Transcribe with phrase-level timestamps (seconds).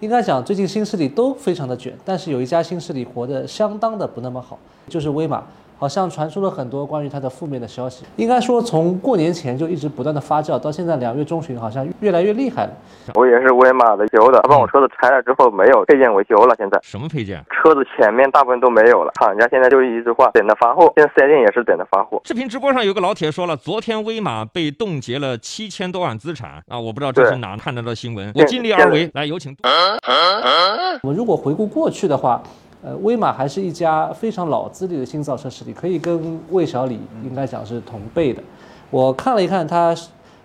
[0.00, 5.44] 应该讲最近新势力都非常的卷，但是有一家新势力活得相当的不那么好，就是威马。
[5.78, 8.04] 好像传出了很多关于它的负面的消息。
[8.16, 12.72] 应该说，从过年前就一直不断的发酵，到现在两月中旬，好像越来越厉害了。
[13.14, 16.54] 我也是威马维修的，他把我车子拆了之后，没有配件维修了。
[16.58, 17.44] 现在什么配件？
[17.50, 19.12] 车子前面大部分都没有了。
[19.20, 20.92] 厂家现在就一句话，等着发货。
[20.96, 22.20] 现在四 S 店也是等着发货。
[22.24, 26.78] 视频直播上有个老铁说了，昨天威马被冻结了七千多万资产啊！
[26.78, 28.32] 我不知道这是哪看到的新闻。
[28.34, 29.56] 我尽力而为，来有请。
[31.02, 32.42] 我们如果回顾过去的话。
[32.82, 38.42] 呃，威马还是一家非常老资历的新造车势力，可以跟魏小李应该讲是同辈的。
[38.90, 39.94] 我看了一看它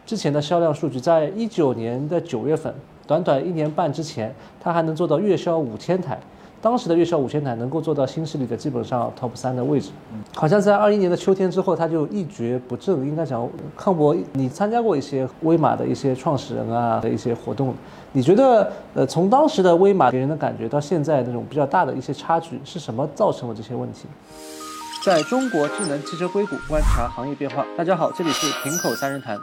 [0.05, 2.73] 之前的销量数据，在一九年的九月份，
[3.05, 6.19] 短短一年半之前，它还能做到月销五千台。
[6.63, 9.89] 当时的月销五千台能够做到新势力的基本上 top 三的位置，
[10.33, 13.05] 好像在二一年的秋天之后，它就一蹶不振。
[13.05, 13.45] 应该讲，
[13.75, 17.75] 康博，你参加过一些威马的一些创始人啊的一些活动，
[18.13, 24.07] 你觉得呃，从当时的威马给人的感觉到现在那种比较大的一些差距是什么造成了这些问题？
[25.03, 27.65] 在中国智能汽车硅谷观察行业变化。
[27.77, 29.37] 大家好，这里是平口三人谈，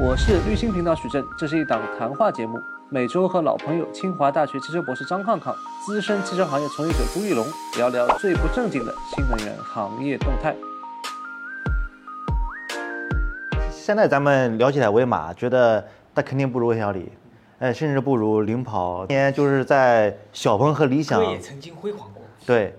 [0.00, 2.58] 我是绿星频道许正，这是一档谈话节目。
[2.92, 5.54] 每周和老朋友清华大学汽车博士张抗抗、
[5.86, 10.56] 资深汽车行业从业者朱玉龙聊聊最不正经的新能源行业动态。
[13.70, 17.12] 现在咱们聊起来威马，觉得它肯定不如魏小李，
[17.60, 19.06] 哎，甚至不如领跑。
[19.06, 22.20] 今年就是在小鹏和理想，也曾经辉煌过。
[22.44, 22.74] 对，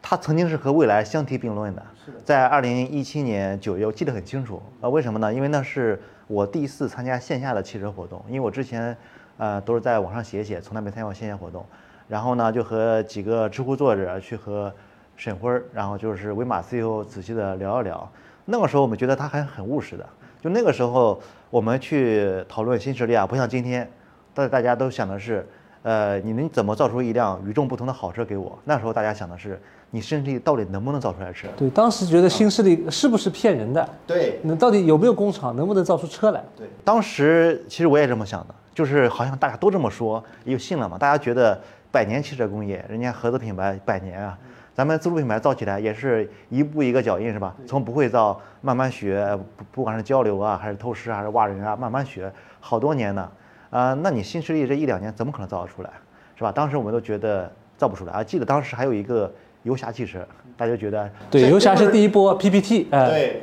[0.00, 1.86] 它曾经是和蔚来相提并论的。
[2.24, 4.62] 在二零一七年九月，我记得很清楚。
[4.80, 5.30] 啊，为什么呢？
[5.30, 8.96] 因为那是我第一次参加线下的汽车活动，因为我之前。
[9.36, 11.64] 呃，都是在网上写写，从来没参加过线下活动。
[12.08, 14.72] 然后呢，就和几个知乎作者去和
[15.16, 18.10] 沈辉儿，然后就是威马 CEO 仔细的聊一聊。
[18.44, 20.06] 那个时候我们觉得他还很务实的。
[20.40, 23.88] 就那个时候我们去讨论新势力啊，不像今天，
[24.34, 25.46] 大大家都想的是，
[25.82, 28.58] 呃，你能怎么造出一辆与众不同的好车给我？
[28.64, 29.60] 那时候大家想的是，
[29.94, 31.46] 你新势力到底能不能造出来车？
[31.54, 33.88] 对，当时觉得新势力是不是骗人的？
[34.06, 36.42] 对，那到底有没有工厂，能不能造出车来？
[36.56, 38.54] 对，当时其实我也这么想的。
[38.74, 40.96] 就是好像大家都这么说，也就信了嘛。
[40.96, 41.60] 大家觉得
[41.90, 44.38] 百年汽车工业，人家合资品牌百年啊，
[44.72, 47.54] 咱们自主品牌造起来也是一步一个脚印，是吧？
[47.66, 53.30] 从不会造慢慢学，不不管是交流啊，还是透视，还是挖人啊，慢慢学，好多年呢。
[53.68, 55.90] 啊，那你新势力这一两年怎么可能造得出来，
[56.34, 56.50] 是吧？
[56.50, 58.24] 当时我们都觉得造不出来啊。
[58.24, 59.30] 记得当时还有一个
[59.62, 63.42] 游侠汽车，大家觉得对，游侠是第一波 PPT，对，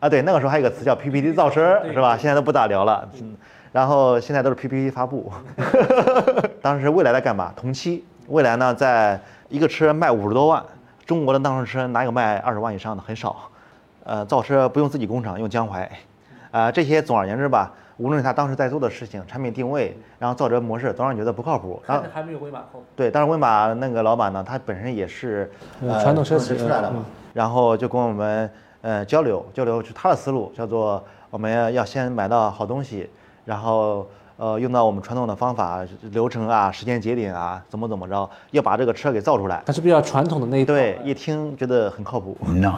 [0.00, 2.16] 啊对，那个时候还有个词叫 PPT 造车，是吧？
[2.16, 3.08] 现在都不咋聊了。
[3.20, 3.36] 嗯。
[3.72, 5.32] 然后现在都是 PPT 发布，
[6.62, 7.52] 当时未来在干嘛？
[7.56, 10.62] 同期未来呢，在一个车卖五十多万，
[11.04, 13.02] 中国的当时车哪有卖二十万以上的？
[13.02, 13.50] 很少。
[14.04, 15.90] 呃，造车不用自己工厂，用江淮。
[16.52, 21.82] 啊，这些总而言之吧，无论是他当时在做的事情，产品定位，然后造车模式，都让你觉得不靠谱。
[21.86, 22.82] 还没有威马厚。
[22.96, 25.50] 对，但是威马那个老板呢，他本身也是
[25.80, 28.50] 传统车企出来的嘛，然后就跟我们
[28.82, 33.10] 呃交流交流，就他的思路叫做我们要先买到好东西。
[33.44, 34.06] 然后，
[34.38, 39.62] 呃，用到我们传统的方法、流程啊、时间节点啊，怎么怎么着，要把这个车给造出来。
[39.66, 42.34] 它是比较传统的那一对，一听觉得很靠谱，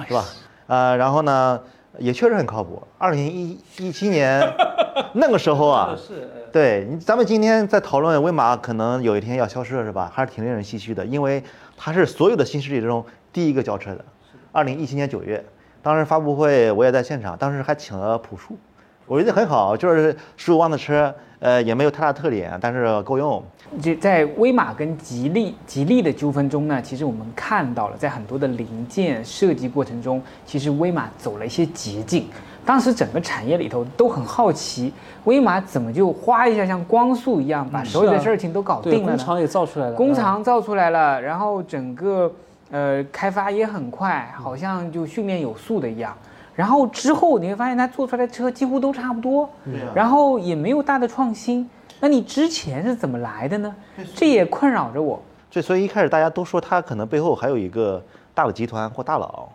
[0.09, 0.25] 是吧？
[0.67, 1.61] 呃，然后呢，
[1.99, 2.83] 也确实很靠谱。
[2.99, 4.41] 二零一一七年
[5.15, 10.11] 那个时候啊，是，对，咱们今天在讨论威马可能有一天要消失了，是吧？
[10.13, 11.43] 还是挺令人唏嘘的，因为
[11.77, 14.05] 它是所有的新势力之中第一个交车的。
[14.53, 15.45] 二零一七年九月，
[15.83, 18.57] 当时发布会我也在现场，当时还请了朴树。
[19.07, 23.43] 我觉得很好，就是十五万的车，呃，也没有太大特点，但是够用。
[23.81, 32.27] 就在威马跟吉利、吉利的纠纷中呢，其实我们看到了，在很多的零件设计过程中，其实威马走了一些捷径。
[32.65, 39.09] 当时整个产业里头都很好奇，威马怎么就哗一下像光速一样把所有的事情都搞定了？
[39.11, 42.33] 工厂也造出来了，工厂造出来了，然后整个
[42.73, 46.13] 呃开发也很快，好像就训练有素的一样。
[46.57, 49.49] 然后之后你会发现，它做出来的车几乎都差不多，
[49.95, 51.69] 然后也没有大的创新。
[52.01, 53.75] 那你之前是怎么来的呢？
[54.15, 55.23] 这也困扰着我。
[55.51, 58.03] 这所以一开始大家都说它可能背后还有一个
[58.35, 59.49] 大的集团或大佬。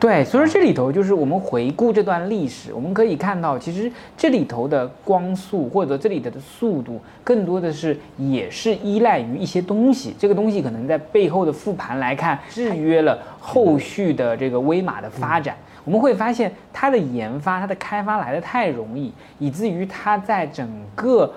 [0.00, 10.14] 对，所以说这里头就是我们回顾这段历史，我们可以看到，其实这里头的光速或者这里头的速度，更多的是也是依赖于一些东西。
[10.16, 15.56] 这个东西可能在背后的复盘来看，制约了后续的这个威马的发展。
[15.88, 21.32] 我们会发现，它的研发、它的开发来的太容易，以至于它在整个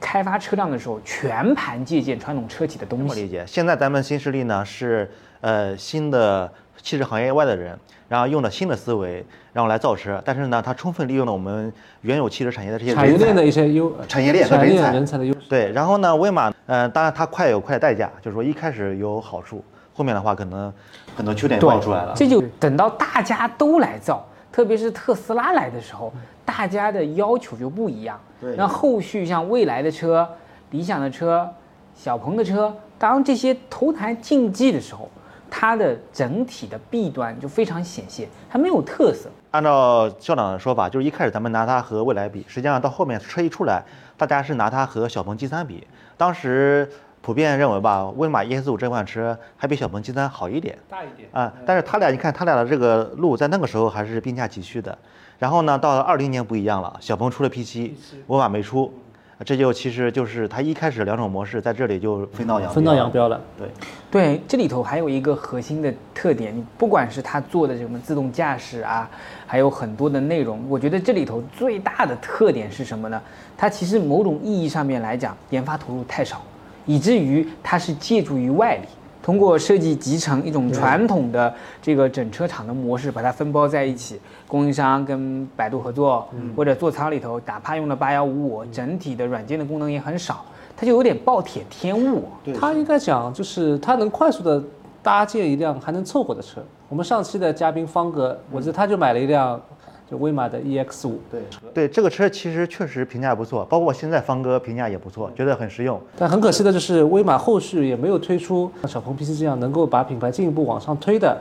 [0.00, 3.08] 开发车辆的时候，全盘借鉴传统车企的东西。
[3.08, 3.44] 这么理解。
[3.46, 5.10] 现在咱们新势力呢是
[5.42, 6.50] 呃新的
[6.80, 10.18] 汽车行业外的人，然后用了新的思维，然后来造车。
[10.24, 11.70] 但是呢，它充分利用了我们
[12.00, 15.40] 原有汽车产业的这些产业链的一些优产业链和产业链人才人才的优势。
[15.46, 19.62] 对，然后呢，威马，呃，当然它快有快的代价，就是说一开始有好处，
[20.00, 20.72] 后面的话可能
[21.14, 22.14] 很多缺点冒出来了。
[22.16, 26.10] 这就等到大家都来造，特别是特斯拉来的时候，
[26.42, 28.18] 大家的要求就不一样。
[28.40, 30.26] 对那后续像蔚来的车、
[30.70, 31.46] 理想的车、
[31.94, 35.06] 小鹏的车，当这些头台竞技的时候，
[35.50, 39.28] 它的整体的弊端就非常显现，它没有特色。
[39.50, 43.84] 按照校长的说法，就是一开始咱们拿它和蔚来比，实际上到后面车一出来，
[44.16, 45.86] 大家是拿它和小鹏 G3 比。
[46.16, 46.90] 当时
[47.22, 54.96] 普遍认为吧，威马 ES 五这款车还比小鹏 G3 好一点大一点啊、但是它俩，你看它俩的这个路在那个时候还是并驾齐驱的。
[55.38, 57.90] 然后呢，到了二零年不一样了，小鹏出了 P7，
[58.26, 58.92] 威马没出，
[59.44, 63.40] 这就其实就是它一开始两种模式在这里就分道扬分道扬镳了。
[63.58, 63.68] 对。
[64.10, 69.08] 对，这里头还有一个核心的特点，你不管是它做的什么自动驾驶啊，
[69.46, 73.20] 还有很多的内容，我觉得这里头最大的特点是什么呢？
[73.56, 76.42] 它其实某种意义上面来讲，研发投入太少，
[76.90, 78.88] 以至于它是借助于外力，
[79.22, 90.44] 通过设计集成一种传统的这个整车厂的模式，把它分包在一起，供应商跟百度合作，或者座舱里头哪怕用了八幺五五，整体的软件的功能也很少，
[90.76, 92.24] 它就有点暴殄天物。
[92.58, 94.60] 它应该讲就是它能快速的
[95.00, 96.60] 搭建一辆还能凑合的车。
[96.88, 99.60] 我们上期的嘉宾方哥，我记得他就买了一辆
[100.10, 101.40] 就威马的 EX 五，对
[101.72, 106.00] 对，这个车其实确实评价不错，包括现在方哥评价也不错，觉得很实用。
[106.18, 111.40] 但很可惜的就是威马后续也没有推出像小鹏 P7 这样能够把品牌进一步往上推的，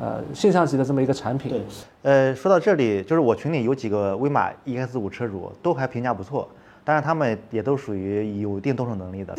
[0.00, 1.62] 呃现象级的这么一个产品。
[2.02, 6.48] 呃，说到这里，就是我群里有几个威马 EX 五车主都还评价不错，
[6.82, 9.34] 但是他们也都属于有一定动手能力的。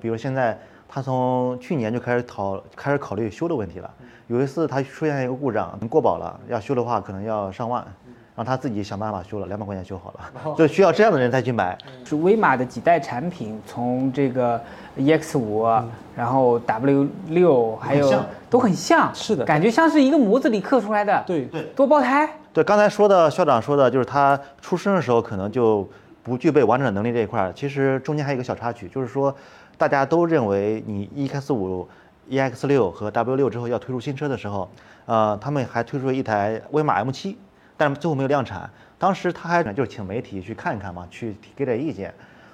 [0.00, 0.58] 比如现在
[0.92, 3.88] 他从去年就开始考开始考虑修的问题了。
[4.26, 7.80] 有一次他出现一个故障，过保了，要修的话可能要上万，
[8.34, 11.78] 然后他自己想办法修了，两百块钱修好了， 就需要这样的人才去买。
[12.04, 14.60] 是威马的几代产品，从这个
[14.96, 15.64] EX 五、
[16.16, 18.26] 然后 W 六，还有像。
[18.50, 19.44] 都很像，是的。
[19.44, 21.44] 感觉像是一个模子里刻出来的，对。
[21.46, 21.62] 对。
[21.76, 22.28] 多胞胎。
[22.52, 25.88] 对，刚才说的校长说的，就是他出生的时候可能就
[26.24, 27.52] 不具备完整的能力这一块儿。
[27.52, 29.32] 其实中间还有一个小插曲，就是说
[29.80, 31.88] 大家都认为你 EX 五、
[32.28, 34.70] EX 六和 W 六之后要推出新车的时候，
[35.06, 37.38] 呃，他们还推出了一台威马 M 七，
[37.78, 38.68] 但是最后没有量产。
[38.98, 42.12] 当时他还就是请媒体去看一看嘛，去给点意见。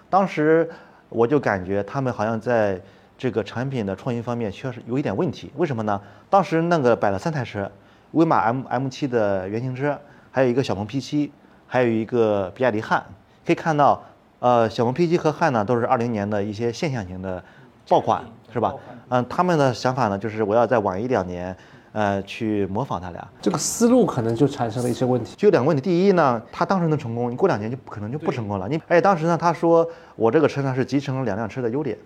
[0.08, 0.70] 当时
[1.08, 2.80] 我就感觉他们好像在
[3.18, 5.50] 这个产品的创新方面确实有一点问题。
[5.56, 6.00] 为什么呢？
[6.30, 7.68] 当时那个摆了三台车，
[8.12, 9.98] 威马 M M 7的原型车，
[10.30, 11.30] 还有一个小鹏 P7，
[11.66, 13.04] 还有一个比亚迪汉。
[13.44, 14.04] 可以看到，
[14.46, 17.42] 呃，小鹏 P7 和汉呢都是二零年的一些现象型的
[17.88, 18.22] 爆款，
[18.52, 18.72] 是吧？
[19.08, 21.56] 嗯、他们的想法呢就是我要再晚一两年，
[21.90, 23.26] 呃，去模仿他俩。
[23.42, 25.34] 这个思路可能就产生了一些问题。
[25.36, 28.68] 就有两个问题，第一呢，他当时能成功，你过两年就可能就不成功了。
[28.68, 29.84] 你而且当时呢，他说
[30.14, 31.98] 我这个车呢是集成了两辆车的优点。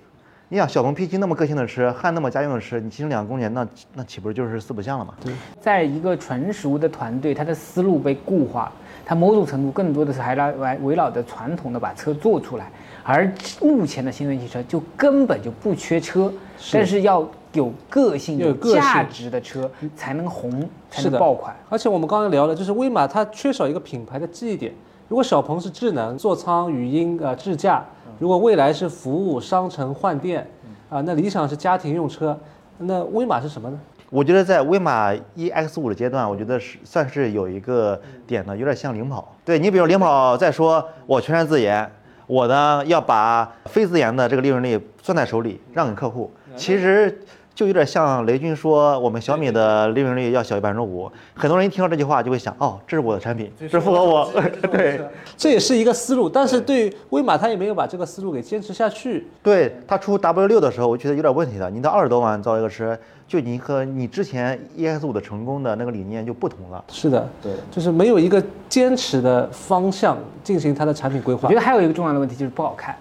[0.49, 5.13] 你想小鹏 P7 那么个性的车，汉那么家用的车，你集成两个功能，那那岂不是就是四不像了吗？
[5.23, 5.35] 对。
[5.61, 8.73] 在一个成熟的团队，他的思路被固化了，
[9.05, 12.71] 他某种程度更多的是还来来围绕着传统的把车做出来，
[13.03, 13.31] 而
[13.61, 16.33] 目前的新能源汽车就根本就不缺车，
[16.73, 21.55] 但是要有个性、有个性价值的车才能红，才是爆款。
[21.69, 24.73] 而且我们刚刚聊了，就是威马它缺少一个品牌的记忆点。
[25.09, 27.85] 如果小鹏是智能、座舱、语音、呃智驾，
[28.21, 30.47] 如果未来是服务、商城、换电，
[30.89, 32.39] 啊、那理想是家庭用车，
[32.79, 33.81] 那威马是什么呢？
[34.11, 39.37] 我觉得在威马 EX 五的阶段，我觉得是算是有一个点呢，有点像领跑。
[39.45, 41.89] 对你比如领跑再说我全然自研，
[42.27, 46.29] 我呢要把非自研的这个利润率攥在手里，让给客户。
[46.57, 47.21] 其实
[47.61, 54.33] 就有点像雷军说我们小米的利润率要小于百分之五，很多人一听到这句话就会想，哦，这是我的产品，这符合我。
[54.73, 54.99] 对。
[55.37, 59.27] 这也是一个思路，但是对威马他也没有把这个思路给坚持下去。
[59.43, 61.69] 对他出 W 六的时候，我觉得有点问题的。
[61.69, 62.99] 你到二十多万造一个车，
[63.29, 66.83] 就你和你之前 EX 五的成功的那个理念就不同了。
[66.89, 71.55] 是的，对就是没有一个坚持的方向进行它的产品规划我觉。
[71.55, 72.97] 得还有一个重要的问题就是不好看，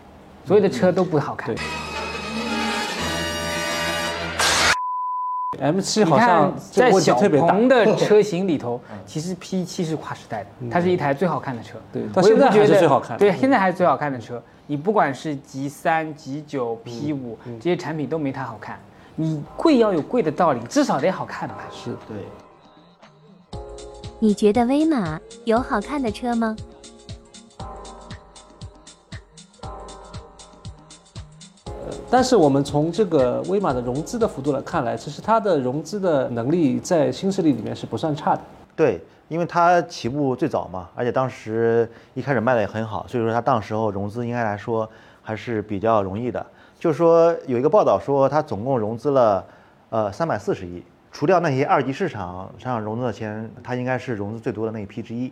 [0.45, 1.55] 所有的车都不好看。
[1.55, 1.63] 对
[5.59, 7.47] M 七好像，在小特别大。
[7.47, 11.77] 鹏的车型里头，其实 P 七是跨时代的，它是一台最好看的车。
[11.91, 14.41] 对到现在还是不觉得最好看的对，现在还是最好看的车。
[14.67, 18.79] 你不管是 G 三、G 九、P 五这些产品都没它好看。
[19.15, 21.57] 你贵要有贵的道理，至少得好看吧。
[21.71, 23.59] 是对。
[24.19, 26.55] 你觉得威马有好看的车吗？
[32.11, 38.41] 但是我们从这个威马的融资的幅度来看来，其实它的融资的能力在新势力里面是不算差的。
[38.75, 44.89] 对，因为它起步最早嘛，而且当时一开始卖的也很好，所以说它当时候融资应该来说
[45.21, 46.43] 还是比较容易的。
[46.79, 49.45] 就是说有一个报道说，它总共融资了
[49.91, 55.31] 呃三百四十亿，除掉那些二级市场上融资的钱，它应该是融资最多的那一批之一。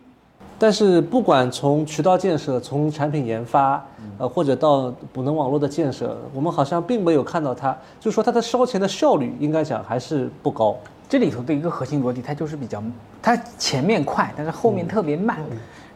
[0.59, 3.85] 但是不管从渠道建设、从产品研发，
[4.17, 10.75] 呃，或者到补能网络的建设，我们好像并没有看到它，就是说它的烧钱的效率，应该讲还是不高。
[11.07, 12.83] 这里头的一个核心逻辑，它就是比较，
[13.21, 15.37] 它前面快，但是后面特别慢。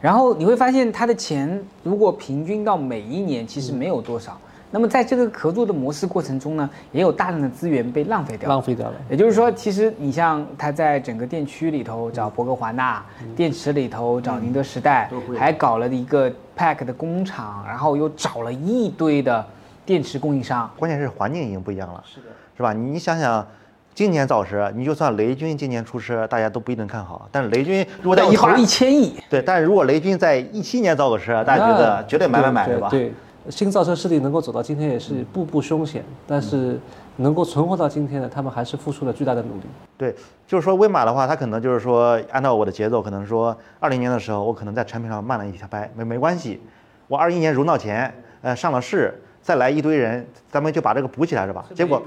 [0.00, 4.38] 然后你会发现，它的钱如果平均到每一年，其实没有多少。
[4.74, 8.94] 那么在这个合作的模式过程中呢，也有大量的资源被浪费掉，浪费掉了。
[9.10, 13.04] 也就是说，其实你像他在整个电区里头找博格华纳，
[13.36, 19.44] 电池里头找宁德时代，还搞了一个 Pack 的工厂，然后又找了一堆的
[19.84, 20.70] 电池供应商。
[20.78, 22.26] 关键是环境已经不一样了，是的，
[22.56, 22.72] 是吧？
[22.72, 23.46] 你想想，
[23.94, 27.28] 今年造车，你就算雷军今年出车，大家都不一定看好。
[27.30, 32.88] 但是雷军如果在一投一千亿，对，但是如果雷军在一七年造个车，大家觉得绝对买买买，对吧？
[32.88, 33.12] 对。
[33.48, 36.78] 新造车势力能够走到今天也是步步凶险，但是
[37.16, 39.62] 能够存活到今天的，他们还是付出了巨大的努力。
[39.98, 40.14] 对，
[40.46, 46.60] 就是说威马的话，它可能就是说按照我的节奏，可能说二零年的时候，我可能在产品上慢了一小拍，没没关系。
[47.08, 51.64] 我二一年融到钱，呃，上了市，再来一堆人，咱们就把这个补起来，是吧？
[51.74, 52.00] 结果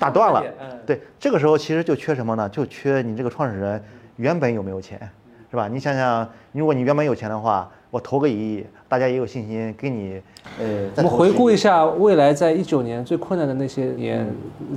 [0.00, 0.42] 打断了。
[0.84, 2.48] 对，这个时候其实就缺什么呢？
[2.48, 3.80] 就缺你这个创始人
[4.16, 4.98] 原本有没有钱，
[5.48, 5.68] 是吧？
[5.68, 7.70] 你想想，如果你原本有钱的话。
[7.92, 10.18] 我投个一亿，大家也有信心给你。
[10.58, 14.26] 呃，我们回顾一下未来在一九年最困难的那些年，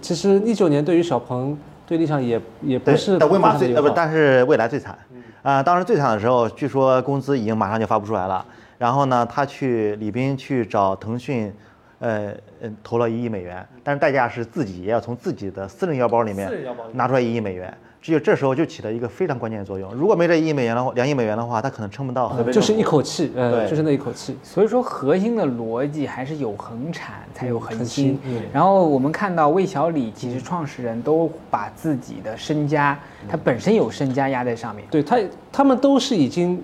[0.02, 1.58] 其实一九年对于小鹏、
[1.88, 3.18] 对理想也也不是。
[3.18, 4.98] 但威马最呃不，但是未来最惨。
[5.44, 8.46] 啊，当时最惨的时候，据说工资已经马上就发不出来了。
[8.78, 11.54] 然后呢，他去李斌去找腾讯，
[12.00, 16.52] 呃嗯，投了一亿美元，但是代价是自己也要从自己的私人腰包里面
[16.92, 17.74] 拿出来一亿美元。
[18.06, 19.92] 只有这时候就起了一个非常关键的作用。
[19.96, 22.40] 如果没这一亿美元的话，两亿美元的话，它可能撑不到。
[22.52, 24.38] 就是一口气，呃，就是那一口气。
[24.44, 28.20] 所以说，核心的逻辑还是有恒产才有恒心。
[28.54, 32.96] 然后我们看到魏小李其实创始人都把自己的身家，
[33.28, 34.86] 他本身有身家压在上面。
[34.92, 35.18] 对他，
[35.52, 36.62] 他们都是已经，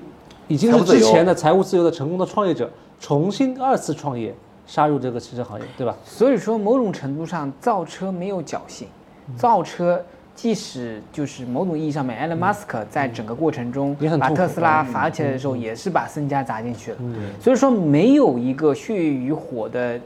[0.48, 2.70] 已经是之前的财务自由的成功的创业者，
[3.00, 4.32] 重新二次创业，
[4.68, 5.96] 杀入这个汽车行业，对吧？
[6.06, 8.88] 所以说，某种程度上，造车没有侥幸，
[9.36, 10.00] 造车。
[10.34, 16.98] 即使就是某种意义上面，，Elon Musk 在整个过程中把特斯拉罚起来的时候，也是把身家砸进去了。
[17.40, 20.00] 所以说，没有一个血与火的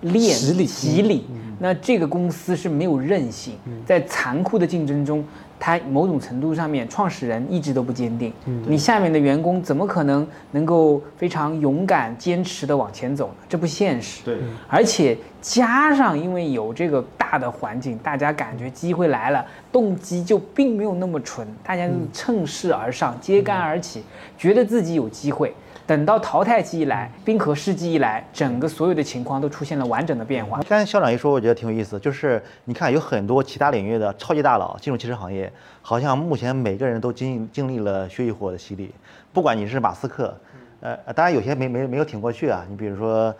[0.00, 1.24] 链洗礼，
[1.58, 3.54] 那这个公司是没有韧性，
[3.84, 5.24] 在残酷的竞争中。
[5.58, 8.32] 他某种程度上面，创始人意志都不坚定，
[8.66, 13.34] 你下面的员工怎么可能能够非常勇敢、坚持的往前走呢？
[13.48, 14.22] 这不现实。
[14.24, 14.36] 对，
[14.68, 24.02] 而且加上因为有这个大的环境，大家感觉机会来了，动机就并没有那么纯，大家趁势而上，揭竿而起，
[24.36, 25.54] 觉得自己有机会。
[25.86, 30.60] 等到淘汰期一来，冰河世纪一来，整个所有的情况都出现了完整的变化。
[30.68, 38.92] 刚才校长一说，我觉得挺有意思，就是你看有很多其他领域的超级大佬进入汽车行业，好像目前每个人都经经历了血与火的洗礼，
[39.32, 40.36] 不管你是马斯克，
[40.80, 43.34] 呃，当然有些没没没有挺过去啊，你比如说。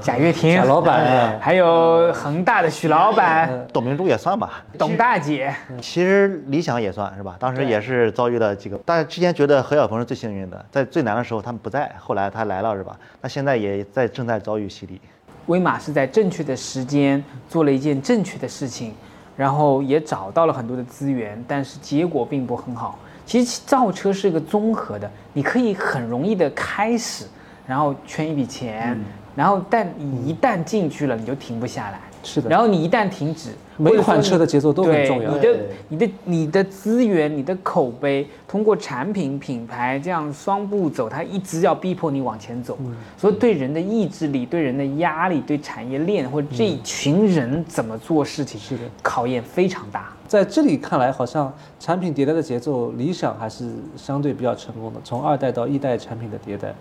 [0.00, 5.54] 贾跃亭、贾老板，还有恒大的许老板，董明珠也算吧，董大姐。
[5.80, 8.76] 其实理想也算是吧，当时也是遭遇了几个。
[8.78, 12.96] 大家之前觉得何小鹏是最幸运的，在最难的时候他们不在，后来他来了是吧？
[13.20, 15.00] 那现在也在正在遭遇洗礼。
[15.46, 18.94] 威马是在正确的时间做了一件正确的事情，
[19.36, 22.98] 然后也找到了很多的资源，但是结果并不很好。
[23.26, 27.24] 其实造车是一个综合的，你可以很容易的开始，
[27.66, 28.98] 然后圈一笔钱。
[29.40, 31.98] 然后，但你一旦进去了，你就停不下来。
[32.22, 32.50] 是的。
[32.50, 35.30] 然后你一旦停止，每款车的节奏都很重要。
[35.32, 35.58] 你的、
[35.88, 42.76] 你的、你的资源、你的口碑，通过产品品牌这样双步走，它一直要逼迫你往前走。
[43.16, 50.12] 所以，对人的意志力、对人的压力、对产业链或者这一群人怎么做事情，是的，考验非常大。
[50.28, 55.00] 在这里看来，好像产品迭代的节奏，理想还是相对比较成功的。
[55.02, 56.74] 从二代到一代产品的迭代。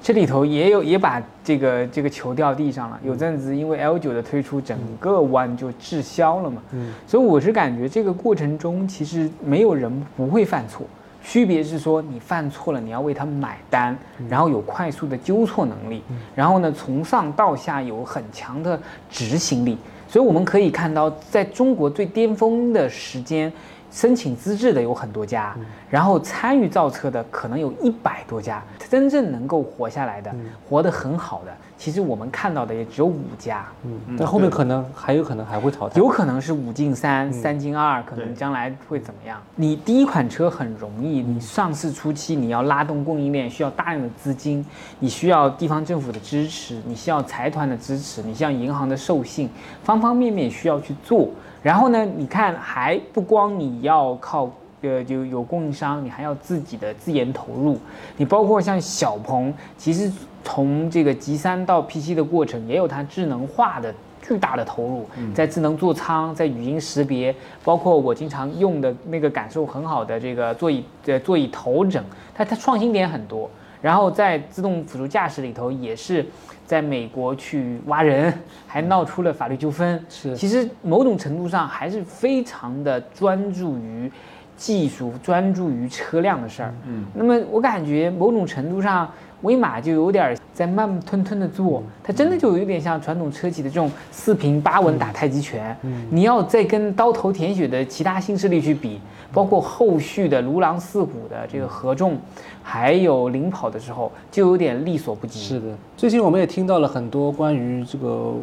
[0.00, 2.98] 这里头也有也把这个这个球掉地上了。
[3.02, 6.62] 有阵子因为 L 九的推出，整个 One 就滞销了嘛。
[6.72, 10.86] 嗯，所以我是感觉这个过程中其实没有人不会犯错，
[11.22, 13.96] 区别是说你犯错了，你要为他买单，
[14.28, 16.02] 然后有快速的纠错能力，
[16.34, 18.80] 然后呢从上到下有很强的
[19.10, 19.78] 执行力。
[20.06, 23.52] 所以我们可以看到，在中国最巅峰的时间。
[23.90, 25.56] 申请资质的有很多家，
[25.88, 30.34] 然后参与造车的可能有一百多家，真正能够活下来的、
[30.68, 33.64] 活得很好的，其实我们看到的也只有五家。
[33.84, 35.98] 嗯，但后面可能还有可能还会淘汰。
[35.98, 39.40] 有可能是五进三、三进二，可能将来会怎么样？
[39.56, 44.64] 你第一款车很容易，你上市初期你要拉动供应链，需要大量的资金，
[44.98, 49.48] 你需要地方政府的支持，你需要财团的支持，你像银行的授信，
[49.82, 51.30] 方方面面需要去做。
[51.62, 54.50] 然后呢，你看还不光你要靠
[54.82, 57.78] 呃就有供应商，你还要自己的资源投入。
[58.16, 60.10] 你包括像小鹏，其实
[60.44, 67.34] 从这个 G 三到 P 七的过程，也有它智能化的巨大的投入，在智能座舱，在语音识别，
[67.64, 72.02] 包括我经常用的那个感受很好的这个座椅呃座椅头枕，
[72.34, 73.50] 它它创新点很多。
[73.80, 76.24] 然后在自动辅助驾驶里头，也是
[76.66, 78.32] 在美国去挖人，
[78.66, 80.04] 还闹出了法律纠纷。
[80.08, 84.10] 是其实某种程度上还是非常的专注于
[84.56, 86.74] 技术，专注于车辆的事儿。
[86.86, 89.08] 嗯，那么我感觉某种程度上，
[89.42, 95.76] 威马就有点在慢慢吞吞的做，它真的就有点像传统车企的这种四平八稳打太极拳。
[95.82, 99.00] 嗯，你要再跟刀头舔血的其他新势力去比，
[99.32, 102.18] 包括后续的如狼似虎的这个合众，
[102.62, 105.38] 还有领跑的时候，就有点力所不及。
[105.40, 105.66] 是的，
[105.96, 108.34] 最近我们也听到了很多关于这个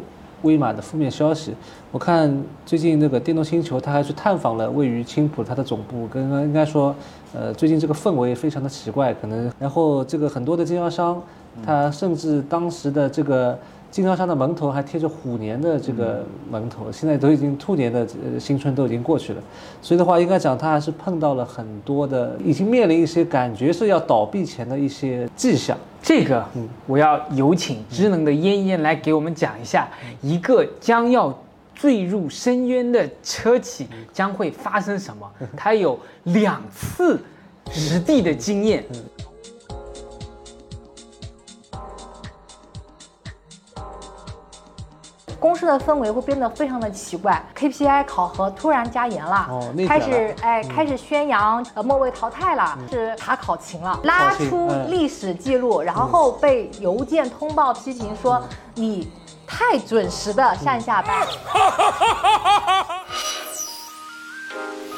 [0.46, 1.52] 威马的负面消息。
[1.92, 6.94] 我看最近那个电动星球，他还去探访了位于青浦它的总部，跟应该说，
[7.34, 11.22] 呃，最近这个氛围非常的奇怪，可能然后这个很多的经销商，
[11.64, 13.58] 他甚至当时的这个。
[13.96, 19.42] 经销商的门头还贴着虎年的这个门头，现在都已经兔年的呃新春都已经过去了，
[19.80, 25.74] 所以的话，应该讲他还是碰到了很多的，已经面临一些感觉是要倒闭前的一些迹象。
[26.02, 26.46] 这个，
[26.86, 29.88] 我要有请知能的燕燕来给我们讲一下，
[30.20, 31.34] 一个将要
[31.74, 35.26] 坠入深渊的车企将会发生什么。
[35.56, 37.18] 他有两次
[37.72, 38.84] 实地的经验。
[45.38, 49.48] 公司的氛围会变得非常的奇怪，KPI 考核突然加严了，
[49.86, 54.90] 开始哎开始宣扬呃末位淘汰了，是查考勤了，拉出嗯。
[54.90, 58.42] 历史记录，然后被邮件通报批评说
[58.74, 59.10] 你
[59.46, 61.26] 太准时的上下班。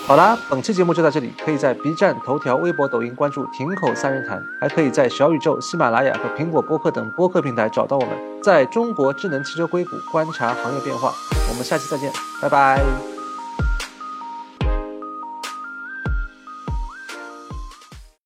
[0.09, 8.19] 好啦，本期节目就到这里，可以在 B 站、头条、微博、抖音关注“停口三人谈”，还可以在小宇宙、喜马拉雅和苹果播客等播客平台找到我们。
[8.43, 11.13] 在中国智能汽车硅谷观察行业变化，
[11.51, 13.18] 我们下期再见，拜拜。